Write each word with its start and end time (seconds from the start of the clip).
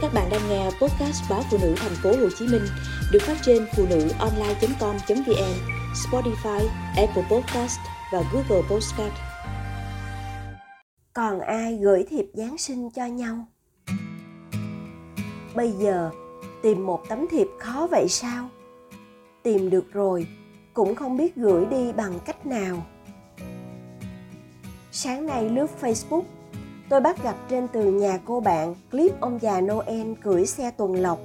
Các 0.00 0.14
bạn 0.14 0.28
đang 0.30 0.48
nghe 0.48 0.64
podcast 0.64 1.30
báo 1.30 1.42
phụ 1.50 1.58
nữ 1.62 1.74
thành 1.76 1.92
phố 2.02 2.10
Hồ 2.10 2.28
Chí 2.38 2.46
Minh 2.46 2.62
được 3.12 3.18
phát 3.22 3.36
trên 3.42 3.66
phụ 3.76 3.86
nữ 3.90 4.08
online.com.vn, 4.18 5.54
Spotify, 5.94 6.66
Apple 6.96 7.22
Podcast 7.30 7.78
và 8.12 8.22
Google 8.32 8.68
Podcast. 8.70 9.12
Còn 11.12 11.40
ai 11.40 11.78
gửi 11.82 12.04
thiệp 12.10 12.26
Giáng 12.34 12.58
sinh 12.58 12.90
cho 12.90 13.06
nhau? 13.06 13.46
Bây 15.54 15.72
giờ 15.72 16.10
tìm 16.62 16.86
một 16.86 17.04
tấm 17.08 17.26
thiệp 17.30 17.48
khó 17.58 17.86
vậy 17.90 18.08
sao? 18.08 18.48
Tìm 19.42 19.70
được 19.70 19.92
rồi, 19.92 20.26
cũng 20.74 20.94
không 20.94 21.16
biết 21.16 21.36
gửi 21.36 21.66
đi 21.66 21.92
bằng 21.92 22.18
cách 22.24 22.46
nào. 22.46 22.86
Sáng 24.92 25.26
nay 25.26 25.50
lướt 25.50 25.66
Facebook 25.80 26.22
tôi 26.88 27.00
bắt 27.00 27.22
gặp 27.22 27.36
trên 27.48 27.68
tường 27.68 27.98
nhà 27.98 28.18
cô 28.24 28.40
bạn 28.40 28.74
clip 28.90 29.20
ông 29.20 29.38
già 29.42 29.60
Noel 29.60 30.12
cưỡi 30.22 30.46
xe 30.46 30.70
tuần 30.70 30.94
lộc, 30.94 31.18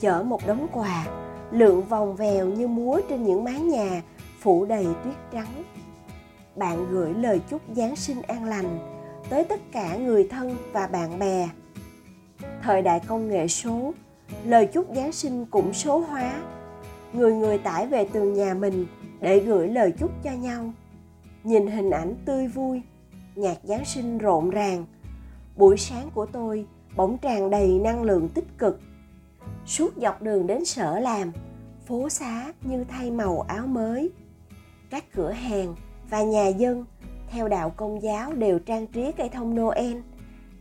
chở 0.00 0.22
một 0.22 0.46
đống 0.46 0.66
quà, 0.72 1.06
lượn 1.50 1.82
vòng 1.82 2.16
vèo 2.16 2.46
như 2.46 2.68
múa 2.68 3.00
trên 3.08 3.24
những 3.24 3.44
mái 3.44 3.60
nhà 3.60 4.02
phủ 4.40 4.64
đầy 4.64 4.86
tuyết 5.04 5.14
trắng. 5.32 5.64
Bạn 6.56 6.86
gửi 6.90 7.14
lời 7.14 7.40
chúc 7.50 7.62
Giáng 7.76 7.96
sinh 7.96 8.22
an 8.22 8.44
lành 8.44 8.78
tới 9.30 9.44
tất 9.44 9.60
cả 9.72 9.96
người 9.96 10.28
thân 10.28 10.56
và 10.72 10.86
bạn 10.86 11.18
bè. 11.18 11.48
Thời 12.62 12.82
đại 12.82 13.00
công 13.00 13.28
nghệ 13.28 13.48
số, 13.48 13.92
lời 14.44 14.66
chúc 14.66 14.86
Giáng 14.96 15.12
sinh 15.12 15.46
cũng 15.46 15.72
số 15.72 15.98
hóa. 15.98 16.42
Người 17.12 17.34
người 17.34 17.58
tải 17.58 17.86
về 17.86 18.04
tường 18.12 18.32
nhà 18.32 18.54
mình 18.54 18.86
để 19.20 19.40
gửi 19.40 19.68
lời 19.68 19.92
chúc 19.98 20.10
cho 20.24 20.30
nhau. 20.30 20.72
Nhìn 21.44 21.66
hình 21.66 21.90
ảnh 21.90 22.14
tươi 22.24 22.48
vui, 22.48 22.82
nhạc 23.34 23.56
Giáng 23.62 23.84
sinh 23.84 24.18
rộn 24.18 24.50
ràng, 24.50 24.84
buổi 25.56 25.76
sáng 25.76 26.10
của 26.14 26.26
tôi 26.26 26.66
bỗng 26.96 27.18
tràn 27.18 27.50
đầy 27.50 27.78
năng 27.78 28.02
lượng 28.02 28.28
tích 28.28 28.58
cực. 28.58 28.80
Suốt 29.66 29.96
dọc 29.96 30.22
đường 30.22 30.46
đến 30.46 30.64
sở 30.64 30.98
làm, 30.98 31.32
phố 31.86 32.08
xá 32.08 32.52
như 32.62 32.84
thay 32.84 33.10
màu 33.10 33.40
áo 33.40 33.66
mới. 33.66 34.10
Các 34.90 35.04
cửa 35.14 35.30
hàng 35.30 35.74
và 36.10 36.22
nhà 36.22 36.48
dân 36.48 36.84
theo 37.30 37.48
đạo 37.48 37.70
công 37.70 38.02
giáo 38.02 38.32
đều 38.32 38.58
trang 38.58 38.86
trí 38.86 39.12
cây 39.12 39.28
thông 39.28 39.54
noel, 39.54 39.96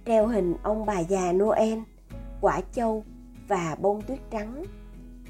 treo 0.06 0.28
hình 0.28 0.56
ông 0.64 0.86
bà 0.86 1.00
già 1.00 1.32
noel, 1.32 1.80
quả 2.42 2.62
châu 2.72 3.04
và 3.48 3.76
bông 3.82 4.02
tuyết 4.02 4.20
trắng. 4.32 4.64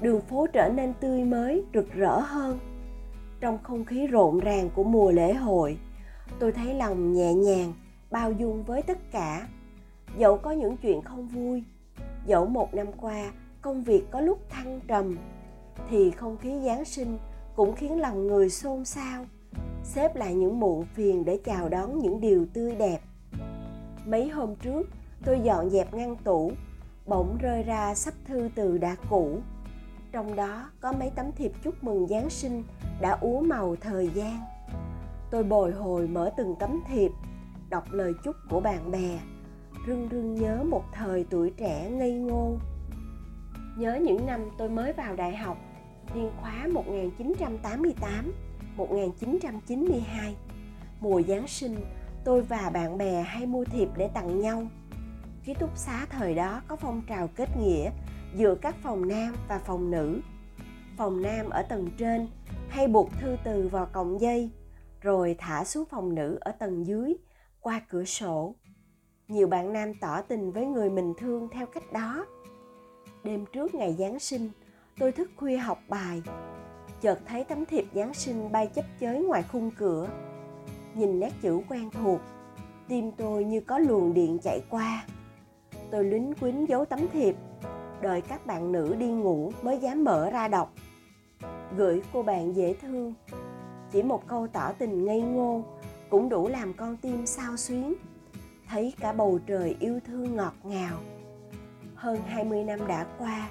Đường 0.00 0.20
phố 0.20 0.46
trở 0.52 0.68
nên 0.68 0.92
tươi 1.00 1.24
mới, 1.24 1.64
rực 1.74 1.92
rỡ 1.92 2.20
hơn. 2.20 2.58
Trong 3.40 3.58
không 3.62 3.84
khí 3.84 4.06
rộn 4.06 4.40
ràng 4.40 4.70
của 4.74 4.84
mùa 4.84 5.10
lễ 5.10 5.34
hội, 5.34 5.78
tôi 6.38 6.52
thấy 6.52 6.74
lòng 6.74 7.12
nhẹ 7.12 7.34
nhàng, 7.34 7.72
bao 8.10 8.32
dung 8.32 8.62
với 8.62 8.82
tất 8.82 8.98
cả 9.12 9.48
dẫu 10.18 10.38
có 10.38 10.50
những 10.50 10.76
chuyện 10.76 11.02
không 11.02 11.28
vui, 11.28 11.64
dẫu 12.26 12.46
một 12.46 12.74
năm 12.74 12.86
qua 13.00 13.32
công 13.62 13.82
việc 13.82 14.10
có 14.10 14.20
lúc 14.20 14.38
thăng 14.48 14.80
trầm, 14.88 15.18
thì 15.90 16.10
không 16.10 16.36
khí 16.36 16.60
giáng 16.64 16.84
sinh 16.84 17.18
cũng 17.56 17.74
khiến 17.74 18.00
lòng 18.00 18.26
người 18.26 18.50
xôn 18.50 18.84
xao, 18.84 19.26
xếp 19.84 20.16
lại 20.16 20.34
những 20.34 20.60
muộn 20.60 20.84
phiền 20.84 21.24
để 21.24 21.40
chào 21.44 21.68
đón 21.68 21.98
những 21.98 22.20
điều 22.20 22.46
tươi 22.52 22.74
đẹp. 22.74 22.98
Mấy 24.06 24.28
hôm 24.28 24.56
trước, 24.56 24.88
tôi 25.24 25.40
dọn 25.40 25.70
dẹp 25.70 25.94
ngăn 25.94 26.16
tủ, 26.16 26.52
bỗng 27.06 27.38
rơi 27.40 27.62
ra 27.62 27.94
sắp 27.94 28.14
thư 28.24 28.48
từ 28.54 28.78
đã 28.78 28.96
cũ. 29.10 29.38
Trong 30.12 30.36
đó 30.36 30.70
có 30.80 30.92
mấy 30.92 31.10
tấm 31.14 31.32
thiệp 31.32 31.52
chúc 31.64 31.84
mừng 31.84 32.06
giáng 32.06 32.30
sinh 32.30 32.62
đã 33.00 33.18
úa 33.20 33.40
màu 33.40 33.76
thời 33.76 34.08
gian. 34.14 34.40
Tôi 35.30 35.44
bồi 35.44 35.72
hồi 35.72 36.08
mở 36.08 36.30
từng 36.36 36.54
tấm 36.60 36.80
thiệp, 36.88 37.10
đọc 37.70 37.84
lời 37.90 38.12
chúc 38.24 38.36
của 38.50 38.60
bạn 38.60 38.90
bè 38.90 39.18
rưng 39.86 40.08
rưng 40.10 40.34
nhớ 40.34 40.64
một 40.64 40.84
thời 40.92 41.26
tuổi 41.30 41.50
trẻ 41.56 41.90
ngây 41.90 42.12
ngô. 42.12 42.56
Nhớ 43.78 43.98
những 44.02 44.26
năm 44.26 44.40
tôi 44.58 44.68
mới 44.68 44.92
vào 44.92 45.16
đại 45.16 45.36
học, 45.36 45.58
niên 46.14 46.30
khóa 46.40 46.66
1988, 46.72 48.32
1992. 48.76 50.36
Mùa 51.00 51.22
Giáng 51.22 51.46
sinh, 51.46 51.76
tôi 52.24 52.42
và 52.42 52.70
bạn 52.74 52.98
bè 52.98 53.22
hay 53.22 53.46
mua 53.46 53.64
thiệp 53.64 53.88
để 53.96 54.08
tặng 54.08 54.40
nhau. 54.40 54.66
Ký 55.44 55.54
túc 55.54 55.76
xá 55.76 56.06
thời 56.10 56.34
đó 56.34 56.62
có 56.68 56.76
phong 56.76 57.02
trào 57.08 57.28
kết 57.28 57.48
nghĩa 57.56 57.90
giữa 58.34 58.54
các 58.54 58.76
phòng 58.82 59.08
nam 59.08 59.34
và 59.48 59.58
phòng 59.58 59.90
nữ. 59.90 60.20
Phòng 60.96 61.22
nam 61.22 61.50
ở 61.50 61.62
tầng 61.62 61.88
trên 61.98 62.28
hay 62.68 62.88
buộc 62.88 63.10
thư 63.20 63.36
từ 63.44 63.68
vào 63.68 63.86
cọng 63.86 64.20
dây, 64.20 64.50
rồi 65.00 65.36
thả 65.38 65.64
xuống 65.64 65.84
phòng 65.90 66.14
nữ 66.14 66.38
ở 66.40 66.52
tầng 66.52 66.86
dưới 66.86 67.14
qua 67.60 67.80
cửa 67.88 68.04
sổ 68.04 68.54
nhiều 69.28 69.46
bạn 69.46 69.72
nam 69.72 69.94
tỏ 69.94 70.22
tình 70.22 70.52
với 70.52 70.66
người 70.66 70.90
mình 70.90 71.14
thương 71.18 71.48
theo 71.48 71.66
cách 71.66 71.92
đó. 71.92 72.26
Đêm 73.24 73.44
trước 73.52 73.74
ngày 73.74 73.96
giáng 73.98 74.18
sinh, 74.18 74.50
tôi 74.98 75.12
thức 75.12 75.30
khuya 75.36 75.56
học 75.56 75.78
bài. 75.88 76.22
Chợt 77.00 77.18
thấy 77.26 77.44
tấm 77.44 77.64
thiệp 77.64 77.84
giáng 77.94 78.14
sinh 78.14 78.52
bay 78.52 78.66
chấp 78.66 78.84
chới 79.00 79.18
ngoài 79.18 79.42
khung 79.52 79.70
cửa. 79.78 80.08
Nhìn 80.94 81.20
nét 81.20 81.32
chữ 81.42 81.60
quen 81.68 81.90
thuộc, 81.90 82.20
tim 82.88 83.12
tôi 83.12 83.44
như 83.44 83.60
có 83.60 83.78
luồng 83.78 84.14
điện 84.14 84.38
chạy 84.42 84.62
qua. 84.70 85.04
Tôi 85.90 86.04
lính 86.04 86.34
quýnh 86.40 86.68
giấu 86.68 86.84
tấm 86.84 87.00
thiệp, 87.12 87.36
đợi 88.00 88.20
các 88.20 88.46
bạn 88.46 88.72
nữ 88.72 88.94
đi 88.98 89.06
ngủ 89.06 89.52
mới 89.62 89.78
dám 89.78 90.04
mở 90.04 90.30
ra 90.30 90.48
đọc. 90.48 90.72
Gửi 91.76 92.02
cô 92.12 92.22
bạn 92.22 92.56
dễ 92.56 92.74
thương. 92.74 93.14
Chỉ 93.92 94.02
một 94.02 94.28
câu 94.28 94.46
tỏ 94.46 94.72
tình 94.72 95.04
ngây 95.04 95.20
ngô 95.20 95.62
cũng 96.10 96.28
đủ 96.28 96.48
làm 96.48 96.72
con 96.72 96.96
tim 96.96 97.26
sao 97.26 97.56
xuyến 97.56 97.94
thấy 98.68 98.94
cả 99.00 99.12
bầu 99.12 99.38
trời 99.46 99.76
yêu 99.80 100.00
thương 100.06 100.36
ngọt 100.36 100.54
ngào. 100.64 100.98
Hơn 101.94 102.18
20 102.26 102.64
năm 102.64 102.86
đã 102.88 103.06
qua, 103.18 103.50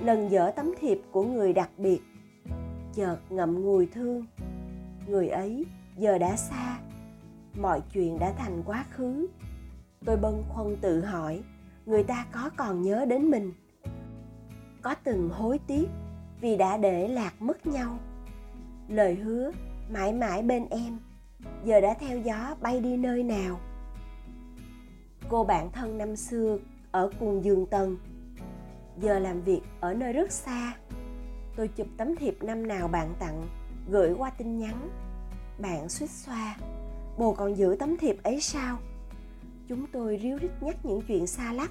lần 0.00 0.30
dở 0.30 0.50
tấm 0.56 0.74
thiệp 0.80 1.00
của 1.10 1.24
người 1.24 1.52
đặc 1.52 1.70
biệt, 1.76 2.00
chợt 2.94 3.18
ngậm 3.30 3.62
ngùi 3.64 3.86
thương. 3.86 4.26
Người 5.06 5.28
ấy 5.28 5.66
giờ 5.96 6.18
đã 6.18 6.36
xa, 6.36 6.78
mọi 7.60 7.82
chuyện 7.92 8.18
đã 8.18 8.32
thành 8.32 8.62
quá 8.66 8.84
khứ. 8.90 9.26
Tôi 10.04 10.16
bâng 10.16 10.44
khuâng 10.48 10.76
tự 10.76 11.00
hỏi, 11.00 11.42
người 11.86 12.02
ta 12.02 12.26
có 12.32 12.50
còn 12.56 12.82
nhớ 12.82 13.04
đến 13.04 13.30
mình? 13.30 13.52
Có 14.82 14.94
từng 15.04 15.30
hối 15.30 15.58
tiếc 15.66 15.88
vì 16.40 16.56
đã 16.56 16.76
để 16.76 17.08
lạc 17.08 17.42
mất 17.42 17.66
nhau? 17.66 17.98
Lời 18.88 19.14
hứa 19.14 19.50
mãi 19.92 20.12
mãi 20.12 20.42
bên 20.42 20.66
em, 20.70 20.98
giờ 21.64 21.80
đã 21.80 21.94
theo 21.94 22.18
gió 22.18 22.56
bay 22.60 22.80
đi 22.80 22.96
nơi 22.96 23.22
nào? 23.22 23.60
Cô 25.28 25.44
bạn 25.44 25.70
thân 25.72 25.98
năm 25.98 26.16
xưa 26.16 26.58
ở 26.90 27.10
cùng 27.20 27.44
giường 27.44 27.66
tầng. 27.66 27.96
Giờ 29.00 29.18
làm 29.18 29.42
việc 29.42 29.60
ở 29.80 29.94
nơi 29.94 30.12
rất 30.12 30.32
xa. 30.32 30.74
Tôi 31.56 31.68
chụp 31.68 31.86
tấm 31.96 32.16
thiệp 32.16 32.42
năm 32.42 32.66
nào 32.66 32.88
bạn 32.88 33.14
tặng, 33.18 33.48
gửi 33.90 34.14
qua 34.18 34.30
tin 34.30 34.58
nhắn. 34.58 34.90
Bạn 35.58 35.88
suýt 35.88 36.10
xoa, 36.10 36.56
bồ 37.18 37.32
còn 37.32 37.56
giữ 37.56 37.76
tấm 37.78 37.96
thiệp 37.96 38.22
ấy 38.22 38.40
sao? 38.40 38.78
Chúng 39.68 39.86
tôi 39.92 40.20
ríu 40.22 40.38
rít 40.38 40.50
nhắc 40.60 40.76
những 40.82 41.02
chuyện 41.08 41.26
xa 41.26 41.52
lắc. 41.52 41.70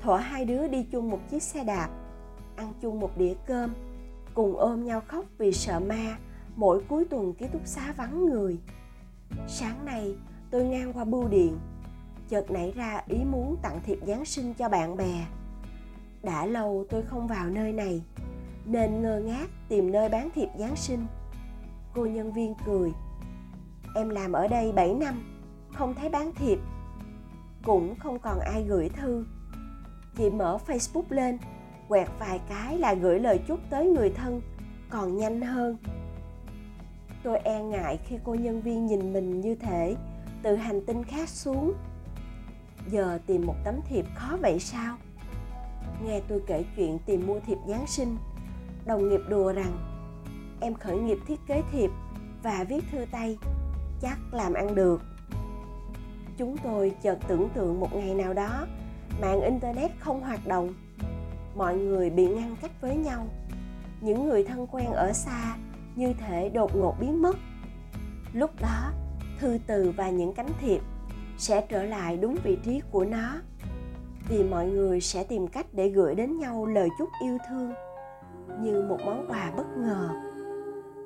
Thỏa 0.00 0.20
hai 0.20 0.44
đứa 0.44 0.68
đi 0.68 0.82
chung 0.82 1.10
một 1.10 1.20
chiếc 1.30 1.42
xe 1.42 1.64
đạp, 1.64 1.88
ăn 2.56 2.72
chung 2.80 3.00
một 3.00 3.18
đĩa 3.18 3.34
cơm, 3.46 3.74
cùng 4.34 4.56
ôm 4.56 4.84
nhau 4.84 5.02
khóc 5.08 5.24
vì 5.38 5.52
sợ 5.52 5.80
ma 5.80 6.18
mỗi 6.56 6.82
cuối 6.88 7.04
tuần 7.04 7.32
ký 7.34 7.46
túc 7.52 7.66
xá 7.66 7.94
vắng 7.96 8.26
người. 8.26 8.58
Sáng 9.48 9.84
nay, 9.84 10.16
tôi 10.50 10.64
ngang 10.64 10.92
qua 10.92 11.04
bưu 11.04 11.28
điện 11.28 11.58
chợt 12.28 12.50
nảy 12.50 12.72
ra 12.76 13.02
ý 13.08 13.24
muốn 13.24 13.56
tặng 13.62 13.80
thiệp 13.84 13.98
Giáng 14.06 14.24
sinh 14.24 14.54
cho 14.54 14.68
bạn 14.68 14.96
bè. 14.96 15.26
Đã 16.22 16.46
lâu 16.46 16.84
tôi 16.90 17.02
không 17.02 17.26
vào 17.26 17.50
nơi 17.50 17.72
này, 17.72 18.02
nên 18.64 19.02
ngơ 19.02 19.20
ngác 19.20 19.46
tìm 19.68 19.92
nơi 19.92 20.08
bán 20.08 20.30
thiệp 20.34 20.48
Giáng 20.58 20.76
sinh. 20.76 21.06
Cô 21.94 22.06
nhân 22.06 22.32
viên 22.32 22.54
cười. 22.66 22.92
Em 23.94 24.08
làm 24.08 24.32
ở 24.32 24.48
đây 24.48 24.72
7 24.72 24.94
năm, 24.94 25.14
không 25.72 25.94
thấy 25.94 26.08
bán 26.08 26.32
thiệp. 26.34 26.58
Cũng 27.64 27.94
không 27.94 28.18
còn 28.18 28.40
ai 28.40 28.64
gửi 28.68 28.88
thư. 28.88 29.26
Chị 30.16 30.30
mở 30.30 30.58
Facebook 30.66 31.04
lên, 31.08 31.38
quẹt 31.88 32.08
vài 32.18 32.40
cái 32.48 32.78
là 32.78 32.94
gửi 32.94 33.20
lời 33.20 33.40
chúc 33.48 33.60
tới 33.70 33.86
người 33.86 34.10
thân, 34.10 34.40
còn 34.90 35.16
nhanh 35.16 35.40
hơn. 35.40 35.76
Tôi 37.22 37.38
e 37.38 37.62
ngại 37.62 37.98
khi 38.04 38.16
cô 38.24 38.34
nhân 38.34 38.60
viên 38.60 38.86
nhìn 38.86 39.12
mình 39.12 39.40
như 39.40 39.54
thể 39.54 39.96
từ 40.42 40.56
hành 40.56 40.86
tinh 40.86 41.04
khác 41.04 41.28
xuống 41.28 41.74
giờ 42.90 43.18
tìm 43.26 43.46
một 43.46 43.54
tấm 43.64 43.74
thiệp 43.88 44.04
khó 44.14 44.36
vậy 44.42 44.58
sao? 44.60 44.96
Nghe 46.04 46.20
tôi 46.28 46.42
kể 46.46 46.64
chuyện 46.76 46.98
tìm 47.06 47.26
mua 47.26 47.40
thiệp 47.40 47.58
giáng 47.68 47.86
sinh, 47.86 48.16
đồng 48.86 49.08
nghiệp 49.08 49.20
đùa 49.28 49.52
rằng, 49.52 49.72
em 50.60 50.74
khởi 50.74 50.98
nghiệp 50.98 51.18
thiết 51.26 51.40
kế 51.46 51.62
thiệp 51.72 51.90
và 52.42 52.64
viết 52.68 52.84
thư 52.92 53.04
tay, 53.10 53.38
chắc 54.00 54.18
làm 54.32 54.54
ăn 54.54 54.74
được. 54.74 55.02
Chúng 56.36 56.56
tôi 56.58 56.92
chợt 57.02 57.18
tưởng 57.28 57.48
tượng 57.54 57.80
một 57.80 57.94
ngày 57.94 58.14
nào 58.14 58.34
đó, 58.34 58.66
mạng 59.20 59.40
internet 59.40 59.90
không 59.98 60.20
hoạt 60.20 60.46
động. 60.46 60.74
Mọi 61.56 61.76
người 61.76 62.10
bị 62.10 62.28
ngăn 62.28 62.56
cách 62.62 62.80
với 62.80 62.96
nhau. 62.96 63.26
Những 64.00 64.28
người 64.28 64.44
thân 64.44 64.66
quen 64.66 64.86
ở 64.86 65.12
xa 65.12 65.56
như 65.96 66.12
thể 66.12 66.48
đột 66.48 66.76
ngột 66.76 66.94
biến 67.00 67.22
mất. 67.22 67.36
Lúc 68.32 68.50
đó, 68.60 68.92
thư 69.38 69.58
từ 69.66 69.92
và 69.96 70.10
những 70.10 70.34
cánh 70.34 70.50
thiệp 70.60 70.80
sẽ 71.38 71.66
trở 71.68 71.82
lại 71.82 72.16
đúng 72.16 72.36
vị 72.44 72.58
trí 72.64 72.80
của 72.90 73.04
nó. 73.04 73.32
Vì 74.28 74.44
mọi 74.44 74.66
người 74.66 75.00
sẽ 75.00 75.24
tìm 75.24 75.46
cách 75.46 75.66
để 75.72 75.88
gửi 75.88 76.14
đến 76.14 76.38
nhau 76.38 76.66
lời 76.66 76.88
chúc 76.98 77.08
yêu 77.22 77.38
thương 77.48 77.72
như 78.60 78.82
một 78.88 78.98
món 79.04 79.26
quà 79.28 79.52
bất 79.56 79.66
ngờ. 79.76 80.10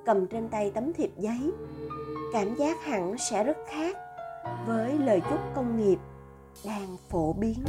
Cầm 0.04 0.26
trên 0.26 0.48
tay 0.48 0.70
tấm 0.74 0.92
thiệp 0.92 1.10
giấy, 1.18 1.52
cảm 2.32 2.54
giác 2.54 2.84
hẳn 2.84 3.18
sẽ 3.18 3.44
rất 3.44 3.56
khác 3.68 3.96
với 4.66 4.98
lời 4.98 5.22
chúc 5.30 5.40
công 5.54 5.76
nghiệp 5.76 5.98
đang 6.66 6.96
phổ 7.08 7.32
biến. 7.32 7.64